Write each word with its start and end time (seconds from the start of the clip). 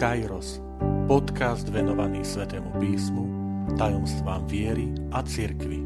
Kairos, 0.00 0.64
podcast 1.04 1.68
venovaný 1.68 2.24
Svetému 2.24 2.72
písmu, 2.80 3.24
tajomstvám 3.76 4.48
viery 4.48 4.88
a 5.12 5.20
cirkvi. 5.20 5.76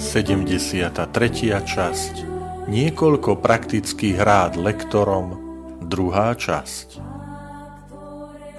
Sedemdesiata 0.00 1.04
tretia 1.12 1.60
časť. 1.60 2.24
Niekoľko 2.72 3.44
praktických 3.44 4.16
rád 4.24 4.56
lektorom. 4.56 5.36
Druhá 5.84 6.32
časť. 6.32 6.96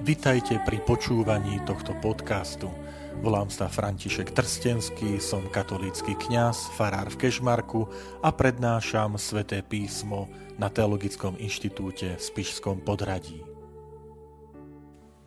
Vitajte 0.06 0.62
pri 0.62 0.78
počúvaní 0.86 1.58
tohto 1.66 1.98
podcastu– 1.98 2.70
Volám 3.20 3.52
sa 3.52 3.68
František 3.68 4.32
Trstenský, 4.32 5.20
som 5.20 5.44
katolícky 5.52 6.16
kňaz, 6.16 6.72
farár 6.80 7.12
v 7.12 7.28
Kešmarku 7.28 7.84
a 8.24 8.32
prednášam 8.32 9.20
sväté 9.20 9.60
písmo 9.60 10.32
na 10.56 10.72
Teologickom 10.72 11.36
inštitúte 11.36 12.16
v 12.16 12.22
Spišskom 12.24 12.80
podradí. 12.80 13.44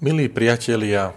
Milí 0.00 0.32
priatelia, 0.32 1.12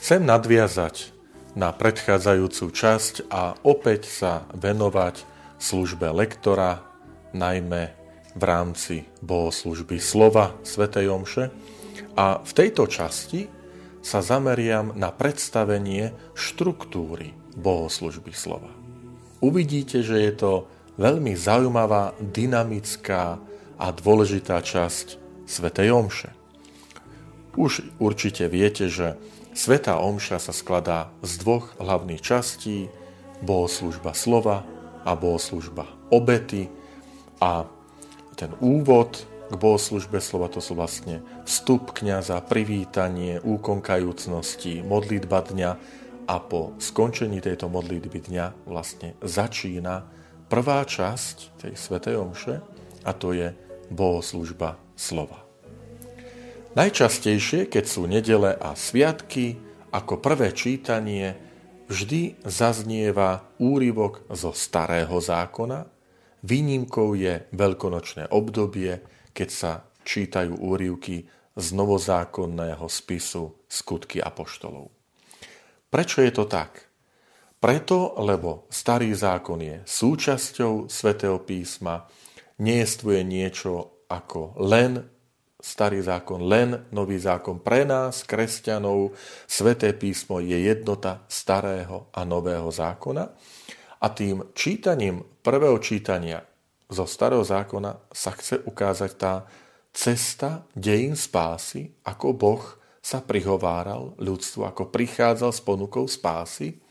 chcem 0.00 0.24
nadviazať 0.24 1.12
na 1.52 1.76
predchádzajúcu 1.76 2.64
časť 2.64 3.28
a 3.28 3.52
opäť 3.60 4.08
sa 4.08 4.48
venovať 4.56 5.20
službe 5.60 6.08
lektora, 6.16 6.80
najmä 7.36 7.92
v 8.32 8.42
rámci 8.42 9.04
bohoslužby 9.20 10.00
slova 10.00 10.56
Svetej 10.64 11.12
Omše. 11.12 11.52
A 12.16 12.40
v 12.40 12.52
tejto 12.56 12.88
časti 12.88 13.52
sa 14.06 14.22
zameriam 14.22 14.94
na 14.94 15.10
predstavenie 15.10 16.14
štruktúry 16.38 17.34
bohoslužby 17.58 18.30
slova. 18.30 18.70
Uvidíte, 19.42 20.06
že 20.06 20.22
je 20.22 20.32
to 20.38 20.52
veľmi 20.94 21.34
zaujímavá, 21.34 22.14
dynamická 22.22 23.42
a 23.74 23.86
dôležitá 23.90 24.62
časť 24.62 25.18
Svetej 25.50 25.90
Omše. 25.90 26.30
Už 27.58 27.82
určite 27.98 28.46
viete, 28.46 28.86
že 28.86 29.18
Svetá 29.58 29.98
Omša 29.98 30.38
sa 30.38 30.54
skladá 30.54 31.10
z 31.26 31.42
dvoch 31.42 31.74
hlavných 31.82 32.22
častí, 32.22 32.86
bohoslužba 33.42 34.14
slova 34.14 34.62
a 35.02 35.18
bohoslužba 35.18 35.90
obety 36.14 36.70
a 37.42 37.66
ten 38.38 38.54
úvod 38.62 39.35
k 39.46 39.54
bohoslužbe 39.54 40.18
slova, 40.18 40.50
to 40.50 40.58
sú 40.58 40.74
vlastne 40.74 41.22
vstup 41.46 41.94
kniaza, 41.94 42.42
privítanie, 42.42 43.38
úkon 43.38 43.78
kajúcnosti, 43.78 44.82
modlitba 44.82 45.46
dňa 45.46 45.70
a 46.26 46.36
po 46.42 46.74
skončení 46.82 47.38
tejto 47.38 47.70
modlitby 47.70 48.26
dňa 48.26 48.66
vlastne 48.66 49.14
začína 49.22 50.06
prvá 50.50 50.82
časť 50.82 51.62
tej 51.62 51.74
svätej 51.78 52.18
omše 52.18 52.58
a 53.06 53.10
to 53.14 53.30
je 53.30 53.54
bohoslužba 53.90 54.78
slova. 54.98 55.46
Najčastejšie, 56.76 57.72
keď 57.72 57.84
sú 57.88 58.04
nedele 58.04 58.52
a 58.52 58.76
sviatky, 58.76 59.56
ako 59.94 60.20
prvé 60.20 60.52
čítanie 60.52 61.38
vždy 61.88 62.42
zaznieva 62.44 63.48
úryvok 63.56 64.26
zo 64.34 64.52
starého 64.52 65.16
zákona, 65.16 65.88
výnimkou 66.44 67.16
je 67.16 67.48
veľkonočné 67.54 68.28
obdobie, 68.28 69.00
keď 69.36 69.48
sa 69.52 69.84
čítajú 70.00 70.56
úrivky 70.56 71.28
z 71.52 71.66
novozákonného 71.76 72.88
spisu 72.88 73.60
skutky 73.68 74.24
apoštolov. 74.24 74.88
Prečo 75.92 76.24
je 76.24 76.32
to 76.32 76.48
tak? 76.48 76.88
Preto, 77.60 78.16
lebo 78.20 78.64
starý 78.72 79.12
zákon 79.12 79.60
je 79.60 79.76
súčasťou 79.84 80.88
svätého 80.88 81.40
písma, 81.44 82.08
nejestvuje 82.60 83.20
niečo 83.24 84.04
ako 84.08 84.56
len 84.60 85.04
starý 85.56 86.04
zákon, 86.04 86.46
len 86.46 86.86
nový 86.92 87.18
zákon. 87.18 87.58
Pre 87.58 87.82
nás, 87.88 88.22
kresťanov, 88.22 89.16
sväté 89.48 89.96
písmo 89.96 90.38
je 90.38 90.68
jednota 90.68 91.24
starého 91.26 92.12
a 92.12 92.22
nového 92.22 92.68
zákona 92.70 93.24
a 93.98 94.06
tým 94.12 94.52
čítaním 94.52 95.24
prvého 95.42 95.80
čítania 95.80 96.44
zo 96.86 97.04
starého 97.04 97.42
zákona 97.42 97.98
sa 98.14 98.30
chce 98.34 98.62
ukázať 98.62 99.10
tá 99.18 99.34
cesta 99.90 100.68
dejín 100.76 101.18
spásy, 101.18 101.96
ako 102.06 102.36
Boh 102.36 102.64
sa 103.00 103.22
prihováral 103.22 104.18
ľudstvu, 104.18 104.66
ako 104.66 104.90
prichádzal 104.90 105.50
s 105.54 105.60
ponukou 105.62 106.10
spásy, 106.10 106.82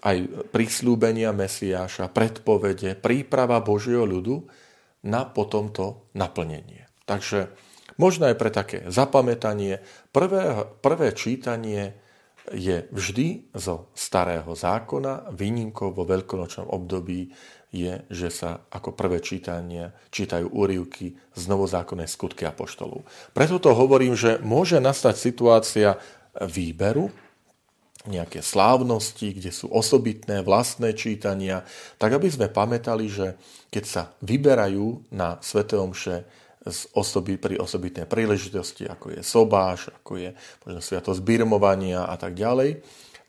aj 0.00 0.48
prislúbenia 0.54 1.36
Mesiáša, 1.36 2.08
predpovede, 2.08 2.96
príprava 2.96 3.60
Božieho 3.60 4.08
ľudu 4.08 4.48
na 5.04 5.28
potom 5.28 5.68
to 5.68 6.08
naplnenie. 6.16 6.88
Takže 7.04 7.52
možno 8.00 8.32
aj 8.32 8.36
pre 8.40 8.50
také 8.50 8.78
zapamätanie, 8.88 9.84
prvé, 10.10 10.64
prvé 10.80 11.12
čítanie 11.12 12.00
je 12.54 12.86
vždy 12.94 13.50
zo 13.52 13.90
starého 13.92 14.54
zákona, 14.54 15.34
výnimkou 15.34 15.90
vo 15.90 16.06
veľkonočnom 16.06 16.70
období 16.70 17.34
je, 17.76 17.94
že 18.08 18.28
sa 18.32 18.64
ako 18.72 18.96
prvé 18.96 19.20
čítanie 19.20 19.92
čítajú 20.08 20.48
úrivky 20.48 21.12
z 21.36 21.42
novozákonnej 21.44 22.08
skutky 22.08 22.48
apoštolov. 22.48 23.04
Preto 23.36 23.60
to 23.60 23.76
hovorím, 23.76 24.16
že 24.16 24.40
môže 24.40 24.80
nastať 24.80 25.14
situácia 25.20 26.00
výberu, 26.40 27.12
nejaké 28.06 28.38
slávnosti, 28.38 29.34
kde 29.34 29.50
sú 29.50 29.66
osobitné 29.66 30.40
vlastné 30.46 30.94
čítania, 30.94 31.66
tak 31.98 32.14
aby 32.14 32.30
sme 32.30 32.46
pamätali, 32.46 33.10
že 33.10 33.34
keď 33.68 33.84
sa 33.84 34.02
vyberajú 34.22 35.10
na 35.10 35.42
Svete 35.42 35.74
Omše 35.74 36.22
z 36.66 36.80
osoby, 36.94 37.38
pri 37.38 37.58
osobitnej 37.62 38.06
príležitosti, 38.06 38.86
ako 38.86 39.14
je 39.14 39.22
sobáš, 39.22 39.90
ako 40.02 40.18
je 40.18 40.30
možno 40.66 40.80
sviatosť 40.82 41.20
birmovania 41.22 42.06
a 42.06 42.14
tak 42.18 42.34
ďalej, 42.34 42.82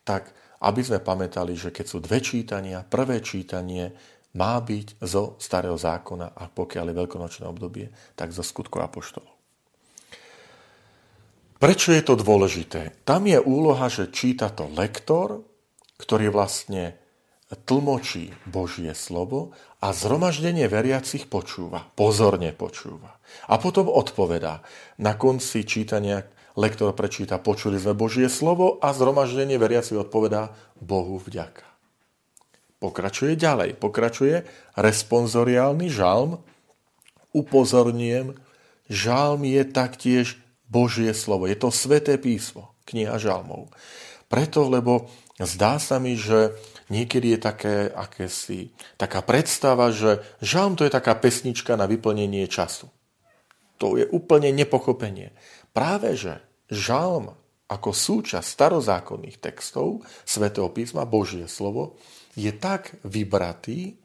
tak 0.06 0.34
aby 0.58 0.82
sme 0.82 0.98
pamätali, 1.02 1.54
že 1.54 1.70
keď 1.70 1.86
sú 1.86 1.98
dve 2.02 2.18
čítania, 2.18 2.82
prvé 2.82 3.22
čítanie 3.22 3.94
má 4.36 4.60
byť 4.60 5.00
zo 5.00 5.40
starého 5.40 5.80
zákona 5.80 6.36
a 6.36 6.52
pokiaľ 6.52 6.86
je 6.92 7.00
veľkonočné 7.00 7.46
obdobie, 7.48 7.94
tak 8.20 8.36
zo 8.36 8.44
skutkov 8.44 8.84
apoštolov. 8.84 9.38
Prečo 11.58 11.90
je 11.90 12.04
to 12.06 12.14
dôležité? 12.14 13.02
Tam 13.02 13.26
je 13.26 13.42
úloha, 13.42 13.90
že 13.90 14.14
číta 14.14 14.54
to 14.54 14.70
lektor, 14.78 15.42
ktorý 15.98 16.30
vlastne 16.30 16.94
tlmočí 17.48 18.36
Božie 18.44 18.92
slovo 18.92 19.56
a 19.80 19.96
zhromaždenie 19.96 20.68
veriacich 20.68 21.32
počúva, 21.32 21.88
pozorne 21.96 22.52
počúva. 22.52 23.18
A 23.48 23.56
potom 23.58 23.88
odpovedá. 23.88 24.62
Na 25.00 25.16
konci 25.16 25.64
čítania 25.64 26.28
lektor 26.60 26.92
prečíta, 26.92 27.40
počuli 27.40 27.80
sme 27.80 27.96
Božie 27.96 28.28
slovo 28.28 28.78
a 28.84 28.92
zhromaždenie 28.92 29.56
veriacich 29.56 29.96
odpovedá 29.96 30.52
Bohu 30.78 31.18
vďaka. 31.24 31.77
Pokračuje 32.78 33.34
ďalej. 33.34 33.78
Pokračuje 33.82 34.46
responsoriálny 34.78 35.90
žalm. 35.90 36.38
Upozorňujem, 37.34 38.38
žalm 38.90 39.42
je 39.46 39.64
taktiež 39.66 40.26
Božie 40.70 41.12
slovo. 41.18 41.50
Je 41.50 41.58
to 41.58 41.74
sveté 41.74 42.22
písmo, 42.22 42.78
kniha 42.86 43.18
žalmov. 43.18 43.74
Preto, 44.28 44.68
lebo 44.68 45.08
zdá 45.40 45.80
sa 45.80 45.98
mi, 45.98 46.20
že 46.20 46.54
niekedy 46.92 47.36
je 47.36 47.40
také, 47.40 47.76
akési, 47.90 48.76
taká 49.00 49.24
predstava, 49.24 49.90
že 49.90 50.22
žalm 50.44 50.76
to 50.76 50.84
je 50.84 50.92
taká 50.92 51.16
pesnička 51.16 51.80
na 51.80 51.88
vyplnenie 51.88 52.46
času. 52.46 52.92
To 53.78 53.96
je 53.96 54.10
úplne 54.10 54.50
nepochopenie. 54.54 55.34
Práve, 55.72 56.18
že 56.18 56.42
žalm 56.68 57.38
ako 57.68 57.92
súčasť 57.92 58.48
starozákonných 58.48 59.44
textov 59.44 60.08
svätého 60.24 60.72
písma, 60.72 61.04
Božie 61.04 61.52
slovo, 61.52 62.00
je 62.38 62.50
tak 62.56 62.96
vybratý, 63.04 64.00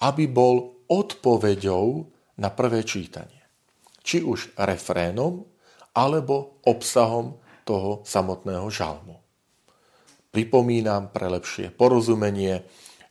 aby 0.00 0.24
bol 0.26 0.80
odpoveďou 0.88 2.08
na 2.40 2.48
prvé 2.48 2.82
čítanie. 2.82 3.42
Či 4.02 4.24
už 4.24 4.56
refrénom, 4.58 5.44
alebo 5.92 6.58
obsahom 6.64 7.36
toho 7.62 8.00
samotného 8.02 8.66
žalmu. 8.72 9.20
Pripomínam 10.32 11.12
pre 11.12 11.28
lepšie 11.28 11.68
porozumenie, 11.68 12.56
e, 12.56 12.62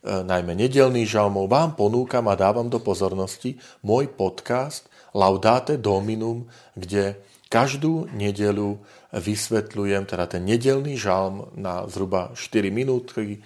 najmä 0.02 0.58
nedelných 0.58 1.06
žalmov, 1.06 1.46
vám 1.46 1.78
ponúkam 1.78 2.26
a 2.26 2.34
dávam 2.34 2.66
do 2.66 2.82
pozornosti 2.82 3.62
môj 3.86 4.10
podcast 4.10 4.90
Laudate 5.14 5.78
Dominum, 5.78 6.50
kde 6.74 7.22
každú 7.52 8.08
nedelu 8.16 8.80
vysvetľujem 9.12 10.08
teda 10.08 10.24
ten 10.24 10.48
nedelný 10.48 10.96
žalm 10.96 11.52
na 11.52 11.84
zhruba 11.84 12.32
4 12.32 12.72
minúty, 12.72 13.44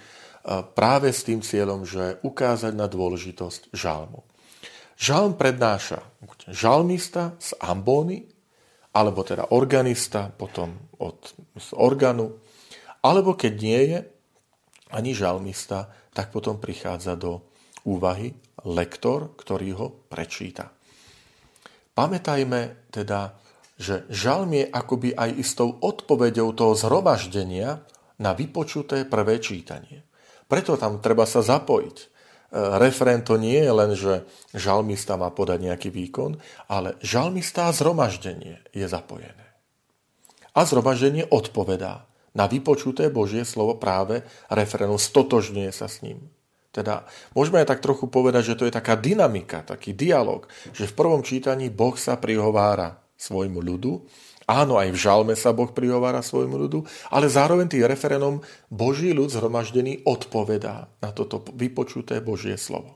práve 0.71 1.11
s 1.11 1.27
tým 1.27 1.43
cieľom, 1.43 1.83
že 1.83 2.23
ukázať 2.23 2.71
na 2.71 2.87
dôležitosť 2.87 3.75
žalmu. 3.75 4.23
Žalm 4.95 5.35
prednáša 5.35 6.07
žalmista 6.47 7.35
z 7.35 7.51
ambóny, 7.59 8.23
alebo 8.95 9.27
teda 9.27 9.51
organista 9.51 10.31
potom 10.31 10.73
od 11.03 11.35
organu, 11.75 12.39
alebo 13.03 13.35
keď 13.35 13.53
nie 13.59 13.81
je, 13.91 13.99
ani 14.95 15.11
žalmista, 15.11 15.91
tak 16.15 16.31
potom 16.31 16.63
prichádza 16.63 17.19
do 17.19 17.43
úvahy 17.83 18.31
lektor, 18.63 19.35
ktorý 19.35 19.69
ho 19.75 19.87
prečíta. 20.07 20.71
Pamätajme 21.91 22.89
teda, 22.89 23.35
že 23.77 24.09
žalm 24.09 24.57
je 24.57 24.65
akoby 24.65 25.13
aj 25.13 25.29
istou 25.37 25.77
odpovedou 25.77 26.51
toho 26.57 26.73
zhromaždenia 26.73 27.85
na 28.17 28.33
vypočuté 28.33 29.05
prvé 29.05 29.37
čítanie. 29.37 30.01
Preto 30.49 30.75
tam 30.75 30.97
treba 30.97 31.29
sa 31.29 31.45
zapojiť. 31.45 31.97
E, 32.01 32.05
refrén 32.81 33.21
to 33.21 33.37
nie 33.37 33.61
je 33.61 33.71
len, 33.71 33.91
že 33.93 34.25
žalmista 34.57 35.13
má 35.13 35.29
podať 35.29 35.61
nejaký 35.61 35.89
výkon, 35.93 36.41
ale 36.65 36.97
žalmista 37.05 37.69
a 37.69 37.75
zhromaždenie 37.75 38.65
je 38.73 38.85
zapojené. 38.89 39.45
A 40.57 40.65
zhromaždenie 40.65 41.29
odpovedá 41.29 42.09
na 42.33 42.49
vypočuté 42.49 43.13
Božie 43.13 43.45
slovo 43.45 43.77
práve 43.77 44.25
refrénu, 44.49 44.97
stotožňuje 44.97 45.69
sa 45.69 45.85
s 45.85 46.01
ním. 46.01 46.33
Teda 46.73 47.05
môžeme 47.33 47.61
aj 47.61 47.73
tak 47.73 47.81
trochu 47.81 48.09
povedať, 48.09 48.53
že 48.53 48.57
to 48.57 48.65
je 48.69 48.73
taká 48.73 48.97
dynamika, 48.97 49.65
taký 49.65 49.93
dialog, 49.97 50.45
že 50.73 50.89
v 50.89 50.97
prvom 50.97 51.21
čítaní 51.21 51.69
Boh 51.73 51.97
sa 51.97 52.17
prihovára 52.17 53.06
svojmu 53.17 53.59
ľudu 53.59 54.05
Áno, 54.47 54.79
aj 54.79 54.95
v 54.95 55.01
žalme 55.03 55.35
sa 55.35 55.51
Boh 55.51 55.67
prihovára 55.67 56.23
svojmu 56.23 56.55
ľudu, 56.55 56.87
ale 57.11 57.27
zároveň 57.27 57.67
tým 57.67 57.83
referenom 57.83 58.39
Boží 58.71 59.11
ľud 59.11 59.27
zhromaždený 59.27 60.07
odpovedá 60.07 60.87
na 61.03 61.11
toto 61.11 61.43
vypočuté 61.51 62.23
Božie 62.23 62.55
slovo. 62.55 62.95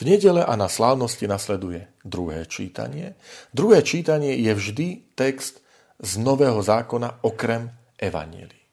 V 0.00 0.08
nedele 0.08 0.40
a 0.40 0.56
na 0.56 0.72
slávnosti 0.72 1.28
nasleduje 1.28 1.84
druhé 2.00 2.48
čítanie. 2.48 3.12
Druhé 3.52 3.84
čítanie 3.84 4.40
je 4.40 4.52
vždy 4.56 4.86
text 5.12 5.60
z 6.00 6.12
Nového 6.16 6.64
zákona 6.64 7.28
okrem 7.28 7.68
Evanielii. 8.00 8.64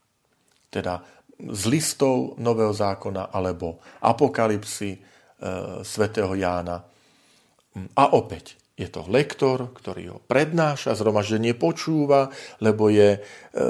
Teda 0.72 1.04
z 1.36 1.64
listov 1.68 2.40
Nového 2.40 2.72
zákona 2.72 3.36
alebo 3.36 3.84
apokalipsy 4.00 4.96
e, 4.96 5.00
svätého 5.84 6.32
Jána. 6.40 6.88
A 8.00 8.04
opäť 8.16 8.56
je 8.76 8.92
to 8.92 9.08
lektor, 9.08 9.72
ktorý 9.72 10.04
ho 10.12 10.18
prednáša, 10.20 11.00
zhromaždenie 11.00 11.56
počúva, 11.56 12.28
lebo 12.60 12.92
je 12.92 13.18
e, 13.18 13.20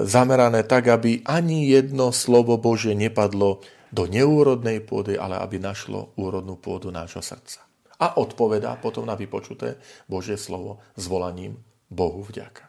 zamerané 0.10 0.66
tak, 0.66 0.90
aby 0.90 1.22
ani 1.30 1.70
jedno 1.70 2.10
slovo 2.10 2.58
Bože 2.58 2.98
nepadlo 2.98 3.62
do 3.94 4.04
neúrodnej 4.10 4.82
pôdy, 4.82 5.14
ale 5.14 5.38
aby 5.38 5.62
našlo 5.62 6.18
úrodnú 6.18 6.58
pôdu 6.58 6.90
nášho 6.90 7.22
srdca. 7.22 7.62
A 8.02 8.18
odpovedá 8.18 8.76
potom 8.82 9.06
na 9.06 9.14
vypočuté 9.14 9.78
Božie 10.10 10.42
slovo 10.42 10.82
zvolaním 10.98 11.62
Bohu 11.88 12.26
vďaka. 12.26 12.66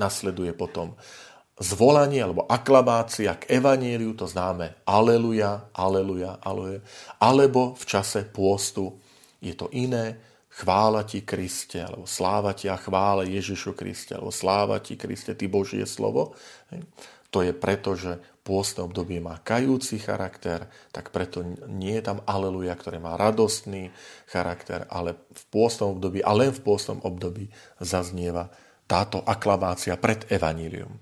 Nasleduje 0.00 0.56
potom 0.56 0.96
zvolanie 1.60 2.20
alebo 2.20 2.48
aklamácia 2.48 3.36
k 3.36 3.60
evaníliu, 3.60 4.16
to 4.16 4.24
známe 4.24 4.72
aleluja, 4.88 5.68
aleluja, 5.72 6.40
aleluja, 6.40 6.80
alebo 7.20 7.76
v 7.76 7.84
čase 7.84 8.24
pôstu 8.24 8.96
je 9.40 9.52
to 9.52 9.68
iné, 9.72 10.16
chvála 10.56 11.04
ti 11.04 11.20
Kriste, 11.20 11.84
alebo 11.84 12.08
sláva 12.08 12.56
ti 12.56 12.72
a 12.72 12.80
chvála 12.80 13.28
Ježišu 13.28 13.76
Kriste, 13.76 14.16
alebo 14.16 14.32
sláva 14.32 14.80
ti 14.80 14.96
Kriste, 14.96 15.36
ty 15.36 15.52
Božie 15.52 15.84
slovo. 15.84 16.32
To 17.28 17.44
je 17.44 17.52
preto, 17.52 17.92
že 17.92 18.16
pôstne 18.40 18.88
obdobie 18.88 19.20
má 19.20 19.36
kajúci 19.42 20.00
charakter, 20.00 20.70
tak 20.94 21.12
preto 21.12 21.44
nie 21.68 22.00
je 22.00 22.08
tam 22.08 22.24
aleluja, 22.24 22.72
ktoré 22.72 22.96
má 22.96 23.18
radostný 23.20 23.92
charakter, 24.30 24.88
ale 24.88 25.18
v 25.28 25.42
pôstnom 25.52 25.92
období, 25.98 26.24
a 26.24 26.32
len 26.32 26.54
v 26.54 26.64
pôstnom 26.64 27.04
období 27.04 27.52
zaznieva 27.82 28.48
táto 28.88 29.20
aklamácia 29.26 29.98
pred 30.00 30.24
evanílium. 30.32 30.96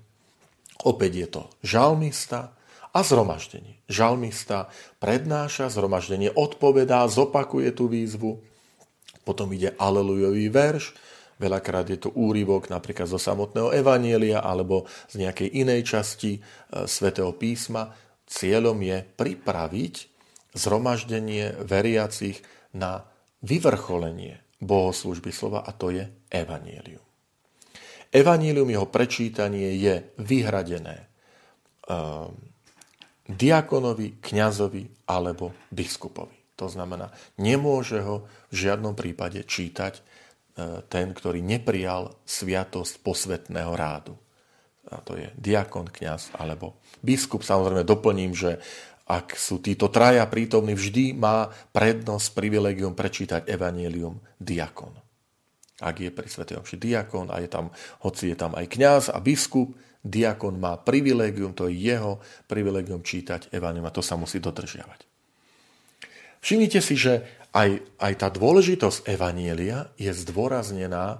Opäť 0.83 1.11
je 1.15 1.27
to 1.31 1.43
žalmista 1.63 2.51
a 2.91 2.99
zhromaždenie. 3.05 3.79
Žalmista 3.87 4.67
prednáša, 4.99 5.71
zhromaždenie 5.71 6.33
odpovedá, 6.33 7.07
zopakuje 7.07 7.71
tú 7.71 7.87
výzvu, 7.87 8.41
potom 9.25 9.49
ide 9.51 9.73
alelujový 9.75 10.53
verš, 10.53 10.93
veľakrát 11.41 11.89
je 11.89 11.99
to 11.99 12.13
úryvok 12.15 12.71
napríklad 12.71 13.09
zo 13.09 13.19
samotného 13.19 13.73
Evanielia 13.75 14.39
alebo 14.39 14.87
z 15.11 15.25
nejakej 15.25 15.49
inej 15.51 15.81
časti 15.83 16.37
e, 16.37 16.39
svätého 16.87 17.33
písma. 17.35 17.91
Cieľom 18.25 18.77
je 18.81 19.03
pripraviť 19.03 19.95
zhromaždenie 20.55 21.67
veriacich 21.67 22.39
na 22.71 23.03
vyvrcholenie 23.43 24.41
bohoslužby 24.63 25.29
slova 25.29 25.61
a 25.67 25.71
to 25.75 25.91
je 25.91 26.07
Evanielium. 26.31 27.03
Evanielium, 28.09 28.71
jeho 28.71 28.87
prečítanie 28.87 29.75
je 29.75 30.15
vyhradené 30.23 31.11
um, 31.85 32.31
diakonovi, 33.27 34.23
kňazovi 34.23 35.05
alebo 35.11 35.51
biskupovi. 35.67 36.34
To 36.55 36.71
znamená, 36.71 37.11
nemôže 37.35 37.99
ho 37.99 38.27
v 38.51 38.55
žiadnom 38.55 38.95
prípade 38.95 39.43
čítať 39.43 39.99
e, 39.99 40.01
ten, 40.87 41.11
ktorý 41.11 41.43
neprijal 41.43 42.15
sviatosť 42.23 43.03
posvetného 43.03 43.75
rádu. 43.75 44.15
A 44.87 45.01
to 45.01 45.17
je 45.17 45.27
diakon, 45.35 45.89
kňaz 45.89 46.37
alebo 46.37 46.79
biskup. 47.03 47.43
Samozrejme 47.43 47.83
doplním, 47.83 48.31
že 48.37 48.61
ak 49.05 49.37
sú 49.37 49.61
títo 49.61 49.93
traja 49.93 50.25
prítomní, 50.25 50.73
vždy 50.73 51.13
má 51.13 51.53
prednosť 51.73 52.33
privilegium 52.33 52.97
prečítať 52.97 53.45
evanielium 53.45 54.17
diakon. 54.41 54.93
Ak 55.83 55.99
je 55.99 56.09
pri 56.09 56.25
Svetej 56.25 56.63
Omši 56.63 56.77
diakon 56.79 57.29
a 57.29 57.43
je 57.43 57.49
tam, 57.51 57.69
hoci 58.01 58.31
je 58.31 58.37
tam 58.39 58.55
aj 58.55 58.65
kňaz 58.65 59.03
a 59.11 59.19
biskup, 59.21 59.75
diakon 60.01 60.57
má 60.57 60.77
privilegium, 60.79 61.53
to 61.53 61.69
je 61.69 61.91
jeho 61.91 62.17
privilegium 62.49 63.05
čítať 63.05 63.53
evanielium 63.53 63.89
a 63.89 63.93
to 63.93 64.01
sa 64.01 64.17
musí 64.17 64.41
dodržiavať. 64.41 65.14
Všimnite 66.45 66.77
si, 66.77 66.93
že 66.93 67.25
aj, 67.57 67.81
aj 67.97 68.13
tá 68.21 68.29
dôležitosť 68.29 69.09
Evanielia 69.09 69.89
je 69.97 70.13
zdôraznená 70.13 71.17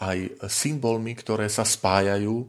aj 0.00 0.48
symbolmi, 0.48 1.12
ktoré 1.12 1.52
sa 1.52 1.68
spájajú 1.68 2.40
e, 2.40 2.46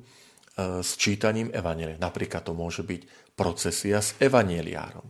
s 0.79 0.95
čítaním 0.95 1.51
Evanielia. 1.51 1.99
Napríklad 1.99 2.47
to 2.47 2.55
môže 2.55 2.87
byť 2.87 3.35
procesia 3.35 3.99
s 3.99 4.15
Evanieliárom. 4.23 5.03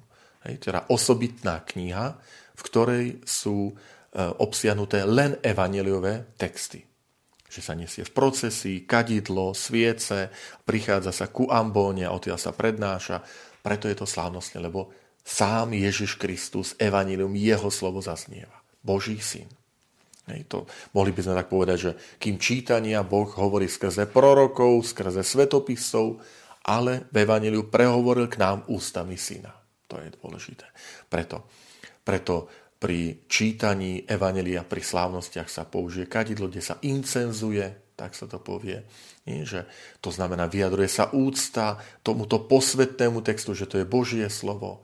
Teda 0.57 0.89
osobitná 0.89 1.61
kniha, 1.61 2.17
v 2.57 2.61
ktorej 2.65 3.05
sú 3.21 3.69
e, 3.69 3.73
obsiahnuté 4.17 5.05
len 5.05 5.37
evaneliové 5.45 6.33
texty. 6.33 6.81
Že 7.45 7.61
sa 7.61 7.77
nesie 7.77 8.03
v 8.09 8.15
procesii, 8.17 8.89
kadidlo, 8.89 9.53
sviece, 9.53 10.33
prichádza 10.65 11.13
sa 11.13 11.29
ku 11.29 11.45
ambóne 11.45 12.09
a 12.09 12.15
odtiaľ 12.17 12.41
sa 12.41 12.57
prednáša. 12.57 13.21
Preto 13.61 13.85
je 13.85 13.95
to 14.01 14.09
slávnostne, 14.09 14.57
lebo 14.57 15.02
sám 15.23 15.73
Ježiš 15.73 16.19
Kristus, 16.19 16.75
evanílium, 16.77 17.33
jeho 17.33 17.71
slovo 17.71 18.03
zaznieva. 18.03 18.59
Boží 18.83 19.17
syn. 19.23 19.47
Hej, 20.27 20.47
to, 20.47 20.63
mohli 20.95 21.11
by 21.11 21.19
sme 21.19 21.35
tak 21.35 21.51
povedať, 21.51 21.77
že 21.79 21.91
kým 22.15 22.39
čítania 22.39 23.03
Boh 23.03 23.27
hovorí 23.27 23.67
skrze 23.67 24.07
prorokov, 24.07 24.87
skrze 24.87 25.19
svetopisov, 25.19 26.23
ale 26.63 27.11
v 27.11 27.27
Evangeliu 27.27 27.67
prehovoril 27.67 28.31
k 28.31 28.39
nám 28.39 28.63
ústami 28.71 29.19
syna. 29.19 29.51
To 29.91 29.99
je 29.99 30.15
dôležité. 30.15 30.63
Preto, 31.11 31.43
preto 32.07 32.47
pri 32.79 33.27
čítaní 33.27 34.03
Evangelia, 34.07 34.63
pri 34.63 34.79
slávnostiach 34.83 35.47
sa 35.51 35.67
použije 35.67 36.07
kadidlo, 36.07 36.47
kde 36.47 36.63
sa 36.63 36.79
incenzuje, 36.83 37.95
tak 37.99 38.15
sa 38.15 38.27
to 38.27 38.39
povie. 38.39 38.83
Nie, 39.27 39.43
že 39.43 39.67
to 39.99 40.11
znamená, 40.11 40.47
vyjadruje 40.47 40.87
sa 40.87 41.11
úcta 41.11 41.79
tomuto 41.99 42.43
posvetnému 42.47 43.23
textu, 43.23 43.55
že 43.55 43.67
to 43.67 43.79
je 43.79 43.87
Božie 43.87 44.27
slovo, 44.31 44.83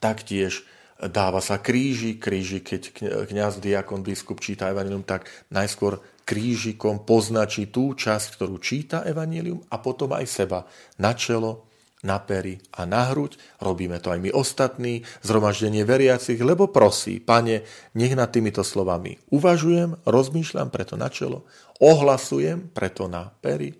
taktiež 0.00 0.64
dáva 1.00 1.44
sa 1.44 1.60
kríži, 1.60 2.16
kríži, 2.16 2.64
keď 2.64 2.82
kňaz, 3.28 3.60
diakon, 3.60 4.00
biskup 4.00 4.40
číta 4.40 4.72
evanilium, 4.72 5.04
tak 5.04 5.28
najskôr 5.52 6.00
krížikom 6.26 7.04
poznačí 7.06 7.70
tú 7.70 7.94
časť, 7.94 8.26
ktorú 8.34 8.58
číta 8.58 9.04
evanilium 9.06 9.62
a 9.70 9.78
potom 9.78 10.16
aj 10.16 10.26
seba 10.26 10.60
na 10.98 11.14
čelo, 11.14 11.68
na 12.04 12.22
pery 12.22 12.60
a 12.76 12.86
na 12.86 13.08
hruď. 13.10 13.38
Robíme 13.58 13.98
to 13.98 14.14
aj 14.14 14.20
my 14.20 14.30
ostatní, 14.30 15.02
zhromaždenie 15.26 15.82
veriacich, 15.82 16.38
lebo 16.38 16.70
prosí, 16.70 17.18
pane, 17.18 17.66
nech 17.98 18.14
nad 18.14 18.30
týmito 18.30 18.62
slovami 18.62 19.18
uvažujem, 19.34 20.06
rozmýšľam 20.06 20.68
preto 20.70 20.94
na 20.94 21.08
čelo, 21.10 21.44
ohlasujem 21.82 22.70
preto 22.70 23.10
na 23.10 23.32
pery 23.42 23.74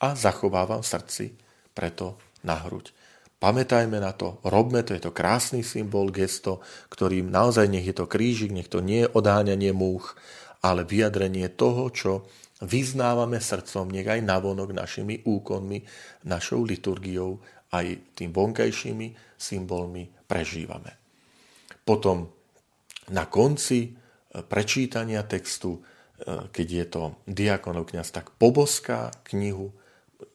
a 0.00 0.16
zachovávam 0.16 0.84
v 0.84 0.90
srdci 0.90 1.26
preto 1.72 2.20
na 2.44 2.56
hruď. 2.60 2.92
Pamätajme 3.40 4.04
na 4.04 4.12
to, 4.12 4.36
robme 4.44 4.84
to, 4.84 4.92
je 4.92 5.00
to 5.00 5.16
krásny 5.16 5.64
symbol, 5.64 6.12
gesto, 6.12 6.60
ktorým 6.92 7.32
naozaj 7.32 7.72
nech 7.72 7.88
je 7.88 7.96
to 7.96 8.04
krížik, 8.04 8.52
nech 8.52 8.68
to 8.68 8.84
nie 8.84 9.08
je 9.08 9.12
odáňanie 9.16 9.72
múch, 9.72 10.12
ale 10.60 10.84
vyjadrenie 10.84 11.48
toho, 11.48 11.88
čo 11.88 12.28
vyznávame 12.60 13.40
srdcom, 13.40 13.88
nech 13.88 14.04
aj 14.04 14.20
navonok 14.20 14.76
našimi 14.76 15.24
úkonmi, 15.24 15.80
našou 16.28 16.68
liturgiou, 16.68 17.40
aj 17.72 18.12
tým 18.12 18.28
vonkajšími 18.28 19.40
symbolmi 19.40 20.04
prežívame. 20.28 20.92
Potom 21.80 22.28
na 23.08 23.24
konci 23.24 23.88
e, 23.88 23.90
prečítania 24.44 25.24
textu, 25.24 25.80
e, 25.80 25.80
keď 26.52 26.66
je 26.68 26.86
to 26.92 27.02
diakonov 27.24 27.88
kniaz, 27.88 28.12
tak 28.12 28.36
poboská 28.36 29.08
knihu 29.32 29.72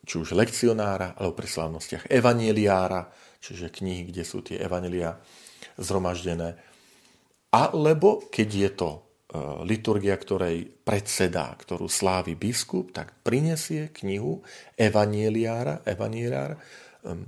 či 0.06 0.16
už 0.22 0.38
lekcionára, 0.38 1.18
alebo 1.18 1.38
pri 1.38 1.48
slávnostiach 1.50 2.10
evaneliára, 2.10 3.10
čiže 3.42 3.74
knihy, 3.74 4.10
kde 4.10 4.24
sú 4.26 4.42
tie 4.42 4.58
evanelia 4.62 5.18
zhromaždené. 5.78 6.58
Alebo 7.54 8.28
keď 8.28 8.50
je 8.52 8.70
to 8.76 8.90
e, 8.92 9.00
liturgia, 9.64 10.16
ktorej 10.18 10.68
predsedá, 10.84 11.56
ktorú 11.56 11.88
slávi 11.88 12.36
biskup, 12.36 12.92
tak 12.92 13.16
prinesie 13.24 13.94
knihu 13.96 14.44
evanieliára, 14.76 15.86
evanieliár 15.88 16.60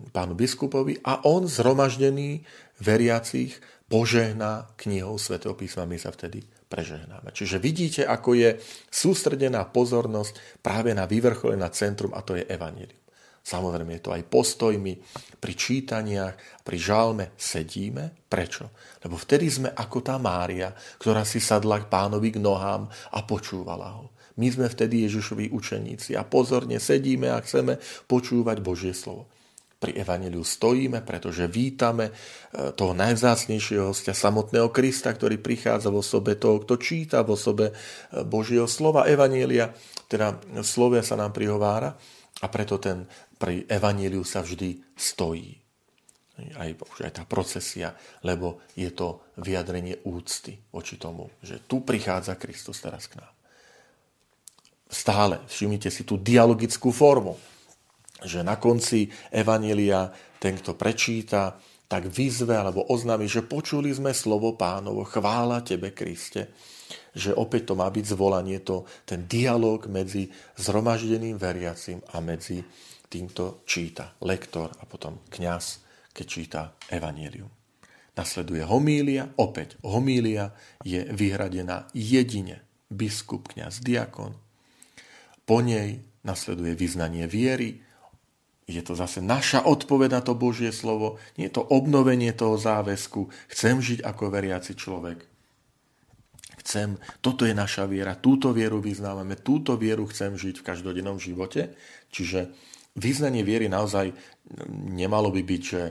pánu 0.09 0.33
biskupovi 0.33 0.97
a 1.05 1.21
on 1.29 1.45
zhromaždený 1.45 2.41
veriacich 2.81 3.61
požehná 3.85 4.73
knihou 4.81 5.21
svätého 5.21 5.53
písma. 5.53 5.85
My 5.85 6.01
sa 6.01 6.09
vtedy 6.09 6.43
prežehnáme. 6.67 7.31
Čiže 7.31 7.57
vidíte, 7.57 8.01
ako 8.03 8.35
je 8.35 8.49
sústredená 8.91 9.63
pozornosť 9.67 10.61
práve 10.61 10.91
na 10.91 11.07
vyvrchole, 11.07 11.55
na 11.55 11.71
centrum 11.71 12.11
a 12.11 12.21
to 12.21 12.35
je 12.35 12.45
evanílium. 12.47 12.99
Samozrejme 13.47 13.95
je 13.95 14.03
to 14.03 14.11
aj 14.11 14.27
postojmi 14.27 14.93
pri 15.39 15.53
čítaniach, 15.55 16.35
pri 16.67 16.77
žalme 16.77 17.31
sedíme. 17.39 18.27
Prečo? 18.27 18.75
Lebo 18.99 19.15
vtedy 19.15 19.47
sme 19.47 19.71
ako 19.71 20.03
tá 20.03 20.19
Mária, 20.19 20.75
ktorá 20.99 21.23
si 21.23 21.39
sadla 21.39 21.79
k 21.79 21.87
pánovi 21.87 22.35
k 22.35 22.43
nohám 22.43 22.91
a 22.91 23.19
počúvala 23.23 23.87
ho. 23.95 24.11
My 24.35 24.51
sme 24.51 24.67
vtedy 24.67 25.07
Ježišovi 25.07 25.55
učeníci 25.55 26.19
a 26.19 26.27
pozorne 26.27 26.75
sedíme 26.75 27.31
a 27.31 27.39
chceme 27.39 27.79
počúvať 28.11 28.59
Božie 28.59 28.91
slovo 28.91 29.31
pri 29.77 29.93
Evangeliu 29.93 30.41
stojíme, 30.41 31.05
pretože 31.05 31.45
vítame 31.45 32.09
e, 32.09 32.13
toho 32.73 32.97
najvzácnejšieho 32.97 33.93
hostia, 33.93 34.17
samotného 34.17 34.73
Krista, 34.73 35.13
ktorý 35.13 35.37
prichádza 35.37 35.93
vo 35.93 36.01
sobe 36.01 36.33
toho, 36.33 36.57
kto 36.65 36.81
číta 36.81 37.21
vo 37.21 37.37
sobe 37.37 37.69
e, 37.69 37.73
Božieho 38.25 38.65
slova 38.65 39.05
Evanielia, 39.05 39.69
teda 40.09 40.41
slovia 40.65 41.05
sa 41.05 41.13
nám 41.13 41.29
prihovára 41.29 41.93
a 42.41 42.45
preto 42.49 42.81
ten 42.81 43.05
pri 43.37 43.69
Evangeliu 43.69 44.25
sa 44.25 44.41
vždy 44.41 44.97
stojí. 44.97 45.53
Aj, 46.37 46.69
už 46.69 47.01
aj 47.01 47.13
tá 47.17 47.23
procesia, 47.25 47.97
lebo 48.21 48.61
je 48.77 48.93
to 48.93 49.25
vyjadrenie 49.41 50.05
úcty 50.05 50.53
voči 50.69 51.01
tomu, 51.01 51.33
že 51.41 51.65
tu 51.65 51.81
prichádza 51.81 52.37
Kristus 52.37 52.77
teraz 52.77 53.09
k 53.09 53.17
nám. 53.17 53.33
Stále 54.85 55.41
všimnite 55.49 55.89
si 55.89 56.05
tú 56.05 56.21
dialogickú 56.21 56.93
formu 56.93 57.56
že 58.25 58.41
na 58.41 58.57
konci 58.57 59.09
Evanília 59.29 60.09
ten, 60.41 60.57
kto 60.57 60.73
prečíta, 60.77 61.57
tak 61.87 62.11
vyzve 62.11 62.57
alebo 62.57 62.83
oznámi, 62.91 63.31
že 63.31 63.47
počuli 63.47 63.95
sme 63.95 64.11
slovo 64.11 64.59
pánovo, 64.59 65.07
chvála 65.07 65.63
tebe, 65.63 65.95
Kriste. 65.95 66.51
Že 67.17 67.33
opäť 67.33 67.71
to 67.71 67.73
má 67.73 67.89
byť 67.89 68.05
zvolanie, 68.13 68.61
to, 68.61 68.85
ten 69.07 69.25
dialog 69.25 69.89
medzi 69.89 70.29
zhromaždeným 70.59 71.39
veriacim 71.39 72.03
a 72.13 72.21
medzi 72.21 72.61
týmto 73.07 73.63
číta 73.63 74.13
lektor 74.21 74.69
a 74.77 74.83
potom 74.85 75.25
kňaz, 75.31 75.65
keď 76.11 76.25
číta 76.27 76.61
Evangelium. 76.91 77.49
Nasleduje 78.13 78.65
homília, 78.65 79.29
opäť 79.39 79.79
homília 79.85 80.51
je 80.83 81.05
vyhradená 81.07 81.87
jedine 81.95 82.67
biskup, 82.91 83.55
kňaz, 83.55 83.79
diakon. 83.83 84.35
Po 85.47 85.57
nej 85.63 86.03
nasleduje 86.27 86.75
vyznanie 86.75 87.23
viery, 87.29 87.86
je 88.67 88.83
to 88.83 88.99
zase 88.99 89.23
naša 89.23 89.63
odpoveď 89.63 90.19
na 90.19 90.21
to 90.21 90.35
Božie 90.35 90.75
slovo, 90.75 91.15
nie 91.39 91.47
je 91.47 91.55
to 91.55 91.63
obnovenie 91.63 92.35
toho 92.35 92.59
záväzku. 92.59 93.31
Chcem 93.47 93.79
žiť 93.79 94.03
ako 94.03 94.27
veriaci 94.27 94.75
človek. 94.75 95.23
Chcem, 96.67 96.99
toto 97.23 97.47
je 97.47 97.55
naša 97.55 97.87
viera, 97.87 98.19
túto 98.19 98.51
vieru 98.51 98.83
vyznávame, 98.83 99.39
túto 99.39 99.79
vieru 99.79 100.03
chcem 100.11 100.35
žiť 100.35 100.59
v 100.59 100.67
každodennom 100.67 101.15
živote. 101.15 101.79
Čiže 102.11 102.51
vyznanie 102.99 103.47
viery 103.47 103.71
naozaj 103.71 104.11
nemalo 104.67 105.31
by 105.31 105.41
byť, 105.47 105.61
že 105.63 105.81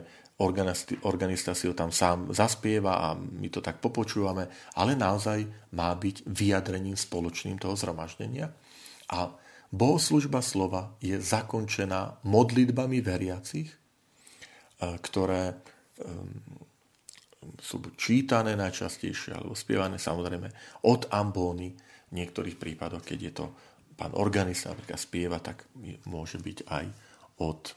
organista 1.08 1.56
si 1.56 1.64
ho 1.64 1.72
tam 1.72 1.88
sám 1.88 2.36
zaspieva 2.36 3.00
a 3.00 3.08
my 3.16 3.48
to 3.48 3.64
tak 3.64 3.80
popočúvame, 3.80 4.52
ale 4.76 4.92
naozaj 4.92 5.72
má 5.72 5.96
byť 5.96 6.28
vyjadrením 6.28 6.92
spoločným 7.00 7.56
toho 7.56 7.72
zhromaždenia. 7.72 8.52
A 9.16 9.32
Bohoslužba 9.74 10.42
slova 10.42 10.94
je 11.02 11.18
zakončená 11.18 12.22
modlitbami 12.22 13.02
veriacich, 13.02 13.70
e, 13.70 13.76
ktoré 14.78 15.58
sú 17.62 17.80
čítané 17.94 18.58
najčastejšie 18.58 19.36
alebo 19.36 19.54
spievané 19.56 19.96
samozrejme 19.96 20.48
od 20.86 21.08
ambóny. 21.12 21.72
V 22.06 22.12
niektorých 22.14 22.54
prípadoch, 22.54 23.02
keď 23.02 23.18
je 23.18 23.32
to 23.34 23.46
pán 23.98 24.14
organista 24.14 24.70
napríklad 24.70 25.00
spieva, 25.00 25.38
tak 25.42 25.66
môže 26.06 26.38
byť 26.38 26.58
aj 26.70 26.84
od 27.42 27.74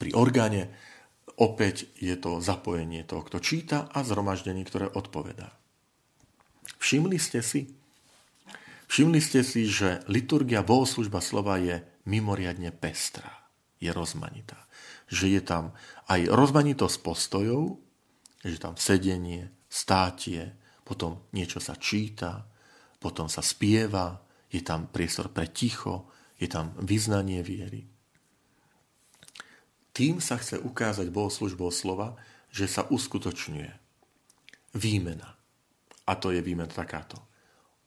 pri 0.00 0.10
orgáne. 0.16 0.72
Opäť 1.38 1.92
je 2.00 2.16
to 2.18 2.40
zapojenie 2.42 3.04
toho, 3.04 3.22
kto 3.22 3.38
číta 3.38 3.86
a 3.92 4.02
zhromaždenie, 4.02 4.64
ktoré 4.66 4.90
odpovedá. 4.90 5.54
Všimli 6.80 7.20
ste 7.20 7.44
si, 7.44 7.77
Všimli 8.88 9.20
ste 9.20 9.44
si, 9.44 9.68
že 9.68 10.00
liturgia 10.08 10.64
bohoslužba 10.64 11.20
slova 11.20 11.60
je 11.60 11.84
mimoriadne 12.08 12.72
pestrá, 12.72 13.28
je 13.76 13.92
rozmanitá. 13.92 14.56
Že 15.12 15.38
je 15.38 15.42
tam 15.44 15.64
aj 16.08 16.32
rozmanitosť 16.32 16.96
postojov, 17.04 17.76
že 18.40 18.56
tam 18.56 18.80
sedenie, 18.80 19.52
státie, 19.68 20.56
potom 20.88 21.28
niečo 21.36 21.60
sa 21.60 21.76
číta, 21.76 22.48
potom 22.96 23.28
sa 23.28 23.44
spieva, 23.44 24.24
je 24.48 24.64
tam 24.64 24.88
priestor 24.88 25.28
pre 25.28 25.52
ticho, 25.52 26.08
je 26.40 26.48
tam 26.48 26.72
vyznanie 26.80 27.44
viery. 27.44 27.84
Tým 29.92 30.24
sa 30.24 30.40
chce 30.40 30.64
ukázať 30.64 31.12
bohoslužbou 31.12 31.68
slova, 31.68 32.16
že 32.48 32.64
sa 32.64 32.88
uskutočňuje 32.88 33.68
výmena. 34.80 35.36
A 36.08 36.16
to 36.16 36.32
je 36.32 36.40
výmena 36.40 36.72
takáto 36.72 37.28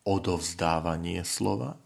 odovzdávanie 0.05 1.21
slova 1.25 1.77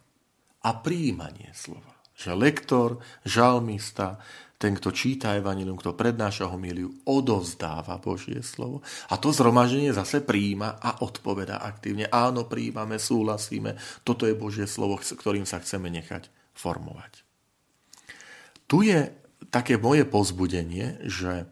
a 0.63 0.69
príjmanie 0.81 1.51
slova. 1.53 1.93
Že 2.15 2.31
lektor, 2.39 2.89
žalmista, 3.27 4.24
ten, 4.55 4.72
kto 4.72 4.95
číta 4.95 5.36
evanilium, 5.36 5.75
kto 5.75 6.00
prednáša 6.00 6.48
homíliu, 6.48 7.03
odovzdáva 7.03 8.00
Božie 8.00 8.39
slovo. 8.39 8.79
A 9.12 9.19
to 9.19 9.36
zhromaždenie 9.36 9.91
zase 9.91 10.24
príjma 10.24 10.79
a 10.79 11.03
odpoveda 11.03 11.60
aktívne. 11.60 12.07
Áno, 12.07 12.48
príjmame, 12.48 12.95
súhlasíme. 12.95 13.75
Toto 14.07 14.24
je 14.24 14.34
Božie 14.34 14.63
slovo, 14.63 14.95
ktorým 14.95 15.43
sa 15.43 15.60
chceme 15.60 15.91
nechať 15.91 16.31
formovať. 16.55 17.27
Tu 18.65 18.89
je 18.89 19.12
také 19.51 19.75
moje 19.75 20.07
pozbudenie, 20.07 21.03
že 21.03 21.51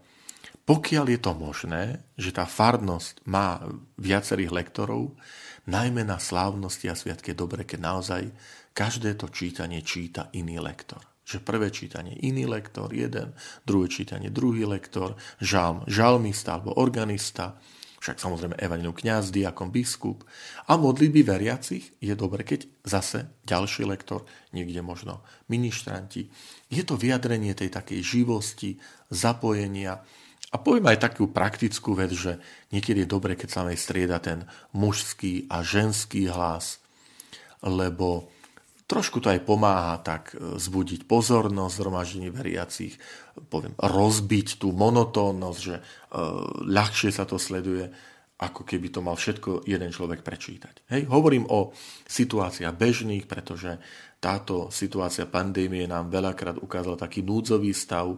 pokiaľ 0.63 1.05
je 1.11 1.19
to 1.19 1.31
možné, 1.35 1.83
že 2.15 2.31
tá 2.31 2.47
farnosť 2.47 3.27
má 3.27 3.63
viacerých 3.99 4.51
lektorov, 4.51 5.15
Najmä 5.63 6.03
na 6.03 6.19
slávnosti 6.19 6.91
a 6.91 6.95
sviatke 6.95 7.31
dobre, 7.31 7.63
keď 7.63 7.79
naozaj 7.79 8.23
každé 8.75 9.15
to 9.15 9.31
čítanie 9.31 9.79
číta 9.79 10.27
iný 10.35 10.59
lektor. 10.59 10.99
Že 11.23 11.39
prvé 11.39 11.71
čítanie 11.71 12.19
iný 12.19 12.43
lektor, 12.43 12.91
jeden, 12.91 13.31
druhé 13.63 13.87
čítanie 13.87 14.27
druhý 14.27 14.67
lektor, 14.67 15.15
žalm, 15.39 15.87
žalmista 15.87 16.59
alebo 16.59 16.75
organista, 16.75 17.55
však 18.03 18.19
samozrejme 18.19 18.59
evanilium 18.59 18.91
kňaz, 18.91 19.31
diakon, 19.31 19.71
biskup 19.71 20.27
a 20.67 20.75
modlitby 20.75 21.23
veriacich 21.23 21.95
je 22.03 22.11
dobre, 22.11 22.43
keď 22.43 22.67
zase 22.83 23.39
ďalší 23.47 23.87
lektor, 23.87 24.27
niekde 24.51 24.83
možno 24.83 25.23
ministranti. 25.47 26.27
Je 26.67 26.83
to 26.83 26.99
vyjadrenie 26.99 27.55
tej 27.55 27.71
takej 27.71 28.03
živosti, 28.03 28.75
zapojenia, 29.07 30.03
a 30.53 30.55
poviem 30.61 30.93
aj 30.93 31.01
takú 31.09 31.33
praktickú 31.33 31.97
vec, 31.97 32.13
že 32.13 32.37
niekedy 32.69 33.03
je 33.03 33.09
dobre, 33.09 33.33
keď 33.33 33.49
sa 33.49 33.65
aj 33.65 33.77
strieda 33.81 34.21
ten 34.21 34.45
mužský 34.77 35.49
a 35.49 35.65
ženský 35.65 36.29
hlas, 36.29 36.77
lebo 37.65 38.29
trošku 38.85 39.17
to 39.17 39.33
aj 39.33 39.41
pomáha 39.41 39.97
tak 40.05 40.37
e, 40.37 40.61
zbudiť 40.61 41.09
pozornosť 41.09 41.73
zhromaždení 41.73 42.29
veriacich, 42.29 43.01
poviem, 43.49 43.73
rozbiť 43.81 44.61
tú 44.61 44.69
monotónnosť, 44.69 45.59
že 45.59 45.75
e, 45.79 45.83
ľahšie 46.69 47.09
sa 47.09 47.25
to 47.25 47.41
sleduje, 47.41 47.89
ako 48.39 48.65
keby 48.65 48.89
to 48.89 48.99
mal 49.05 49.13
všetko 49.13 49.63
jeden 49.69 49.93
človek 49.93 50.25
prečítať. 50.25 50.89
Hej, 50.89 51.05
hovorím 51.07 51.45
o 51.47 51.71
situáciách 52.09 52.73
bežných, 52.73 53.29
pretože 53.29 53.77
táto 54.23 54.71
situácia 54.71 55.27
pandémie 55.27 55.83
nám 55.83 56.07
veľakrát 56.07 56.55
ukázala 56.63 56.95
taký 56.95 57.27
núdzový 57.27 57.75
stav, 57.75 58.07
e, 58.07 58.17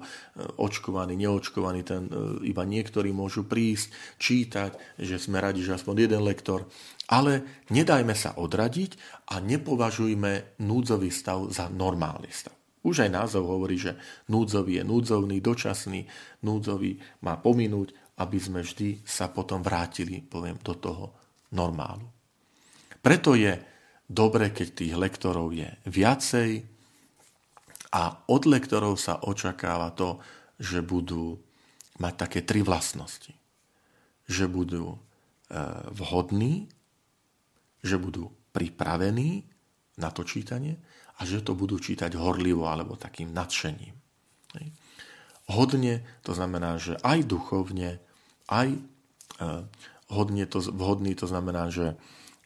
očkovaný, 0.62 1.17
neočkovaný, 1.17 1.81
ten, 1.81 2.05
e, 2.05 2.45
iba 2.45 2.62
niektorí 2.62 3.10
môžu 3.10 3.50
prísť, 3.50 3.89
čítať, 4.22 5.01
že 5.01 5.17
sme 5.17 5.41
radi, 5.41 5.65
že 5.65 5.74
aspoň 5.74 6.05
jeden 6.05 6.22
lektor, 6.22 6.69
ale 7.10 7.65
nedajme 7.74 8.13
sa 8.13 8.38
odradiť 8.38 9.25
a 9.34 9.41
nepovažujme 9.41 10.62
núdzový 10.62 11.10
stav 11.10 11.50
za 11.50 11.74
normálny 11.74 12.29
stav. 12.29 12.53
Už 12.86 13.01
aj 13.01 13.10
názov 13.10 13.50
hovorí, 13.50 13.81
že 13.81 13.98
núdzový 14.29 14.77
je 14.77 14.84
núdzovný, 14.86 15.41
dočasný, 15.41 16.05
núdzový 16.45 17.01
má 17.25 17.34
pominúť, 17.41 18.04
aby 18.15 18.38
sme 18.39 18.63
vždy 18.63 19.03
sa 19.03 19.27
potom 19.27 19.60
vrátili, 19.60 20.24
poviem, 20.24 20.55
do 20.63 20.75
toho 20.79 21.05
normálu. 21.51 22.07
Preto 23.03 23.36
je 23.36 23.60
dobre, 24.07 24.50
keď 24.55 24.67
tých 24.72 24.93
lektorov 24.95 25.51
je 25.53 25.67
viacej 25.86 26.75
A 27.95 28.27
od 28.27 28.43
lektorov 28.43 29.00
sa 29.00 29.24
očakáva 29.24 29.95
to, 29.95 30.19
že 30.60 30.84
budú 30.84 31.39
mať 31.95 32.13
také 32.27 32.39
tri 32.43 32.60
vlastnosti. 32.60 33.31
Že 34.27 34.45
budú 34.51 34.86
e, 34.91 35.00
vhodní, 35.95 36.67
že 37.79 37.95
budú 37.95 38.27
pripravení 38.51 39.48
na 39.95 40.12
to 40.12 40.27
čítanie 40.27 40.75
a 41.15 41.24
že 41.24 41.39
to 41.39 41.55
budú 41.55 41.79
čítať 41.79 42.19
horlivo 42.19 42.67
alebo 42.67 43.00
takým 43.00 43.31
nadšením. 43.31 43.95
Hodne 45.45 46.01
to 46.25 46.33
znamená, 46.33 46.81
že 46.81 46.97
aj 47.05 47.29
duchovne, 47.29 48.01
aj 48.49 48.67
e, 48.73 48.79
hodne 50.09 50.45
to, 50.49 50.57
vhodný 50.61 51.13
to 51.13 51.29
znamená, 51.29 51.69
že, 51.69 51.93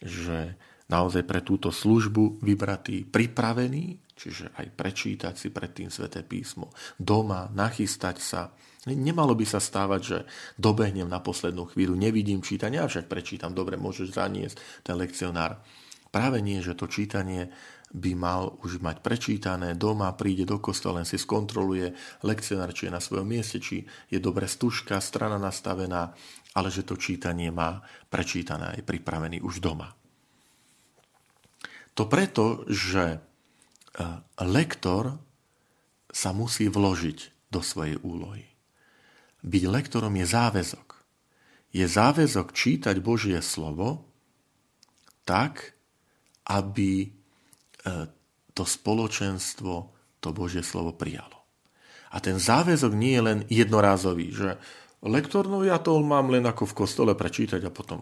že 0.04 0.60
naozaj 0.92 1.24
pre 1.24 1.40
túto 1.40 1.72
službu 1.72 2.44
vybratý, 2.44 3.08
pripravený, 3.08 4.02
čiže 4.20 4.52
aj 4.58 4.68
prečítať 4.76 5.34
si 5.38 5.48
predtým 5.48 5.88
sväté 5.88 6.26
písmo, 6.26 6.76
doma, 7.00 7.48
nachystať 7.56 8.18
sa. 8.20 8.42
Nemalo 8.90 9.32
by 9.38 9.46
sa 9.48 9.64
stávať, 9.64 10.02
že 10.02 10.18
dobehnem 10.60 11.08
na 11.08 11.24
poslednú 11.24 11.72
chvíľu, 11.72 11.96
nevidím 11.96 12.44
čítanie, 12.44 12.82
avšak 12.82 13.08
prečítam, 13.08 13.56
dobre, 13.56 13.80
môžeš 13.80 14.12
zaniesť 14.12 14.56
ten 14.84 15.00
lekcionár. 15.00 15.62
Práve 16.10 16.42
nie, 16.42 16.58
že 16.60 16.74
to 16.74 16.90
čítanie 16.90 17.54
by 17.90 18.14
mal 18.14 18.54
už 18.62 18.78
mať 18.86 19.02
prečítané, 19.02 19.74
doma 19.74 20.14
príde 20.14 20.46
do 20.46 20.62
kostola, 20.62 21.02
len 21.02 21.08
si 21.10 21.18
skontroluje 21.18 21.94
lekcionár, 22.22 22.70
či 22.70 22.86
je 22.86 22.94
na 22.94 23.02
svojom 23.02 23.26
mieste, 23.26 23.58
či 23.58 23.82
je 24.14 24.20
dobre 24.22 24.46
stužka, 24.46 25.02
strana 25.02 25.42
nastavená, 25.42 26.14
ale 26.54 26.70
že 26.70 26.86
to 26.86 27.02
čítanie 27.02 27.50
má 27.50 27.82
prečítané 28.14 28.78
aj 28.78 28.86
pripravený 28.86 29.42
už 29.42 29.58
doma. 29.58 29.90
To 31.98 32.06
preto, 32.06 32.64
že 32.70 33.18
e, 33.18 33.20
lektor 34.46 35.18
sa 36.14 36.30
musí 36.32 36.70
vložiť 36.70 37.50
do 37.50 37.60
svojej 37.66 37.98
úlohy. 38.06 38.46
Byť 39.42 39.64
lektorom 39.66 40.14
je 40.14 40.26
záväzok. 40.30 40.88
Je 41.74 41.86
záväzok 41.86 42.54
čítať 42.54 42.96
Božie 43.02 43.38
slovo 43.42 44.10
tak, 45.26 45.78
aby 46.50 47.19
to 48.54 48.64
spoločenstvo 48.68 49.74
to 50.20 50.30
Božie 50.36 50.66
slovo 50.66 50.92
prijalo. 50.92 51.40
A 52.10 52.18
ten 52.20 52.42
záväzok 52.42 52.92
nie 52.98 53.14
je 53.16 53.24
len 53.24 53.40
jednorázový, 53.48 54.34
že 54.34 54.58
lektor, 55.06 55.46
no 55.46 55.62
ja 55.62 55.78
to 55.78 56.02
mám 56.02 56.34
len 56.34 56.44
ako 56.44 56.68
v 56.74 56.78
kostole 56.84 57.14
prečítať 57.14 57.62
a 57.64 57.72
potom 57.72 58.02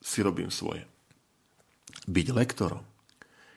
si 0.00 0.24
robím 0.24 0.48
svoje. 0.48 0.88
Byť 2.06 2.26
lektorom 2.32 2.84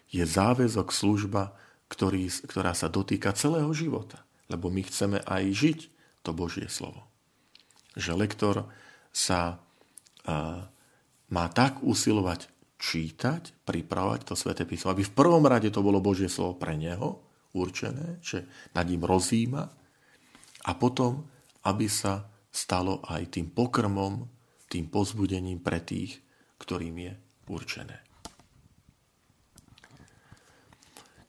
je 0.10 0.26
záväzok 0.26 0.90
služba, 0.90 1.54
ktorý, 1.90 2.30
ktorá 2.46 2.74
sa 2.74 2.90
dotýka 2.90 3.34
celého 3.34 3.70
života. 3.74 4.26
Lebo 4.50 4.74
my 4.74 4.82
chceme 4.86 5.22
aj 5.26 5.44
žiť 5.54 5.80
to 6.26 6.34
Božie 6.34 6.66
slovo. 6.70 7.06
Že 7.94 8.12
lektor 8.18 8.56
sa 9.14 9.62
uh, 10.26 10.66
má 11.30 11.46
tak 11.54 11.82
usilovať 11.86 12.50
čítať, 12.80 13.68
pripravovať 13.68 14.24
to 14.24 14.34
sväté 14.40 14.64
písmo. 14.64 14.96
Aby 14.96 15.04
v 15.04 15.16
prvom 15.16 15.44
rade 15.44 15.68
to 15.70 15.84
bolo 15.84 16.00
Božie 16.00 16.32
slovo 16.32 16.56
pre 16.56 16.80
neho, 16.80 17.20
určené, 17.54 18.22
že 18.22 18.46
nad 18.78 18.86
ním 18.86 19.04
rozíma 19.04 19.64
a 20.66 20.72
potom, 20.78 21.26
aby 21.66 21.90
sa 21.90 22.30
stalo 22.50 23.02
aj 23.06 23.38
tým 23.38 23.50
pokrmom, 23.50 24.26
tým 24.70 24.86
pozbudením 24.90 25.60
pre 25.60 25.82
tých, 25.82 26.22
ktorým 26.62 26.96
je 27.10 27.14
určené. 27.50 27.98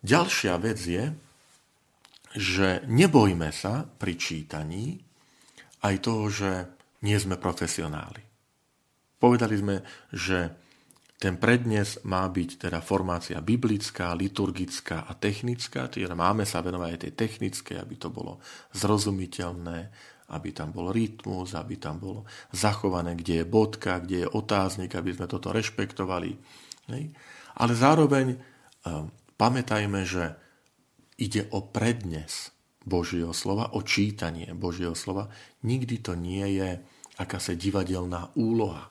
Ďalšia 0.00 0.54
vec 0.60 0.80
je, 0.80 1.04
že 2.36 2.84
nebojme 2.88 3.52
sa 3.52 3.84
pri 3.84 4.16
čítaní 4.16 5.00
aj 5.84 5.94
toho, 6.00 6.24
že 6.30 6.50
nie 7.04 7.16
sme 7.16 7.36
profesionáli. 7.36 8.22
Povedali 9.20 9.56
sme, 9.60 9.76
že 10.12 10.52
ten 11.20 11.36
prednes 11.36 12.00
má 12.08 12.24
byť 12.24 12.64
teda 12.64 12.80
formácia 12.80 13.44
biblická, 13.44 14.16
liturgická 14.16 15.04
a 15.04 15.12
technická, 15.12 15.84
teda 15.92 16.16
máme 16.16 16.48
sa 16.48 16.64
venovať 16.64 16.88
aj 16.96 17.00
tej 17.04 17.12
technickej, 17.12 17.76
aby 17.76 17.94
to 18.00 18.08
bolo 18.08 18.40
zrozumiteľné, 18.72 19.78
aby 20.32 20.48
tam 20.56 20.72
bol 20.72 20.88
rytmus, 20.88 21.52
aby 21.52 21.76
tam 21.76 22.00
bolo 22.00 22.24
zachované, 22.56 23.20
kde 23.20 23.44
je 23.44 23.50
bodka, 23.52 24.00
kde 24.00 24.24
je 24.24 24.32
otáznik, 24.32 24.96
aby 24.96 25.12
sme 25.12 25.28
toto 25.28 25.52
rešpektovali. 25.52 26.32
Ale 27.60 27.72
zároveň 27.76 28.26
ehm, 28.32 29.12
pamätajme, 29.36 30.00
že 30.08 30.40
ide 31.20 31.52
o 31.52 31.68
prednes 31.68 32.48
Božieho 32.80 33.36
slova, 33.36 33.76
o 33.76 33.84
čítanie 33.84 34.56
Božieho 34.56 34.96
slova. 34.96 35.28
Nikdy 35.68 36.00
to 36.00 36.16
nie 36.16 36.56
je 36.56 36.80
akási 37.20 37.60
divadelná 37.60 38.32
úloha 38.40 38.88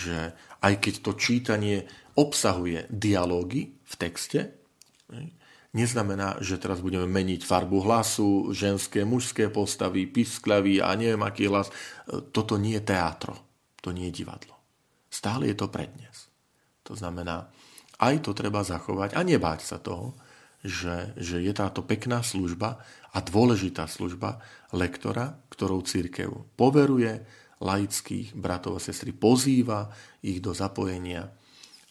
že 0.00 0.32
aj 0.64 0.80
keď 0.80 0.94
to 1.04 1.12
čítanie 1.20 1.84
obsahuje 2.16 2.88
dialógy 2.88 3.76
v 3.84 3.94
texte, 4.00 4.56
neznamená, 5.76 6.40
že 6.40 6.56
teraz 6.56 6.80
budeme 6.80 7.04
meniť 7.04 7.44
farbu 7.44 7.84
hlasu, 7.84 8.50
ženské, 8.56 9.04
mužské 9.04 9.52
postavy, 9.52 10.08
pisklavý 10.08 10.80
a 10.80 10.96
neviem 10.96 11.20
aký 11.20 11.52
hlas. 11.52 11.68
Toto 12.32 12.56
nie 12.56 12.80
je 12.80 12.88
teátro, 12.88 13.36
to 13.84 13.92
nie 13.92 14.08
je 14.08 14.24
divadlo. 14.24 14.56
Stále 15.12 15.52
je 15.52 15.56
to 15.58 15.68
prednes. 15.68 16.30
To 16.88 16.96
znamená, 16.96 17.50
aj 18.00 18.24
to 18.24 18.32
treba 18.32 18.64
zachovať 18.64 19.14
a 19.14 19.20
nebáť 19.20 19.60
sa 19.62 19.76
toho, 19.78 20.16
že, 20.60 21.16
že 21.16 21.40
je 21.40 21.52
táto 21.56 21.80
pekná 21.80 22.20
služba 22.20 22.80
a 23.10 23.18
dôležitá 23.24 23.88
služba 23.88 24.44
lektora, 24.76 25.40
ktorou 25.48 25.80
církev 25.84 26.30
poveruje, 26.54 27.24
laických 27.60 28.32
bratov 28.34 28.80
a 28.80 28.84
sestry, 28.84 29.12
pozýva 29.12 29.92
ich 30.24 30.40
do 30.40 30.56
zapojenia, 30.56 31.28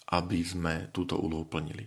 aby 0.10 0.42
sme 0.42 0.90
túto 0.90 1.16
úlohu 1.22 1.46
plnili. 1.46 1.86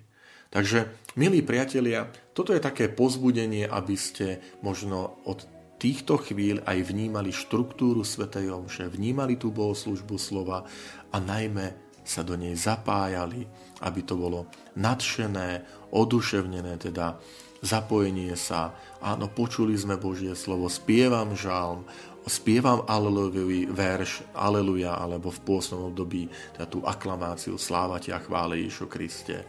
Takže, 0.53 1.11
milí 1.17 1.41
priatelia, 1.43 2.07
toto 2.37 2.53
je 2.53 2.61
také 2.63 2.93
pozbudenie, 2.93 3.67
aby 3.67 3.97
ste 3.97 4.39
možno 4.61 5.25
od 5.27 5.49
týchto 5.83 6.21
chvíľ 6.21 6.63
aj 6.63 6.79
vnímali 6.93 7.35
štruktúru 7.35 8.07
Svetej 8.07 8.55
Omše, 8.55 8.87
vnímali 8.87 9.35
tú 9.35 9.51
bohoslužbu 9.51 10.15
slova 10.21 10.63
a 11.11 11.17
najmä 11.19 11.75
sa 12.07 12.23
do 12.23 12.39
nej 12.39 12.55
zapájali, 12.55 13.49
aby 13.83 14.01
to 14.07 14.15
bolo 14.15 14.47
nadšené, 14.79 15.67
oduševnené, 15.91 16.79
teda 16.79 17.19
zapojenie 17.63 18.35
sa. 18.35 18.75
Áno, 19.03 19.31
počuli 19.31 19.75
sme 19.79 19.99
Božie 19.99 20.35
slovo, 20.35 20.67
spievam 20.67 21.35
žalm, 21.39 21.87
spievam 22.27 22.87
alelujový 22.87 23.67
verš 23.67 24.23
Aleluja, 24.37 24.95
alebo 24.99 25.35
v 25.35 25.43
pôsnom 25.43 25.91
období 25.91 26.31
teda 26.55 26.67
tú 26.71 26.83
aklamáciu 26.87 27.59
Sláva 27.59 27.99
ťa 27.99 28.23
chvále 28.23 28.63
Ježišu 28.63 28.87
Kriste. 28.87 29.47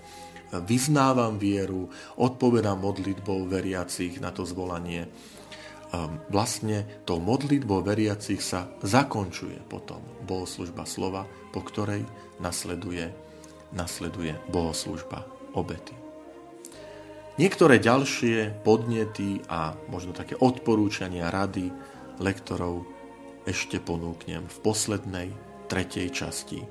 Vyznávam 0.53 1.41
vieru, 1.41 1.89
odpovedám 2.17 2.77
modlitbou 2.77 3.49
veriacich 3.49 4.21
na 4.21 4.29
to 4.29 4.45
zvolanie. 4.45 5.09
Vlastne 6.29 7.05
tou 7.05 7.21
modlitbou 7.21 7.81
veriacich 7.85 8.41
sa 8.41 8.69
zakončuje 8.81 9.61
potom 9.69 10.01
bohoslužba 10.25 10.85
slova, 10.85 11.25
po 11.53 11.61
ktorej 11.61 12.05
nasleduje, 12.41 13.09
nasleduje 13.73 14.33
bohoslužba 14.49 15.25
obety. 15.53 15.93
Niektoré 17.37 17.81
ďalšie 17.81 18.61
podnety 18.61 19.41
a 19.49 19.73
možno 19.89 20.13
také 20.13 20.37
odporúčania, 20.37 21.33
rady 21.33 21.73
lektorov 22.21 22.85
ešte 23.43 23.79
ponúknem 23.81 24.45
v 24.45 24.57
poslednej, 24.63 25.29
tretej 25.67 26.11
časti 26.13 26.61
e, 26.63 26.67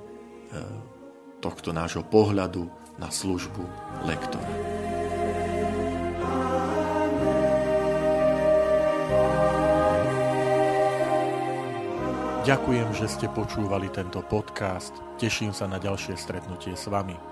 tohto 1.43 1.75
nášho 1.75 2.07
pohľadu 2.07 2.71
na 3.01 3.11
službu 3.11 3.65
lektora. 4.07 4.53
Ďakujem, 12.43 12.91
že 12.99 13.07
ste 13.07 13.31
počúvali 13.31 13.87
tento 13.95 14.19
podcast. 14.27 14.91
Teším 15.15 15.55
sa 15.55 15.71
na 15.71 15.79
ďalšie 15.79 16.19
stretnutie 16.19 16.75
s 16.75 16.91
vami. 16.91 17.32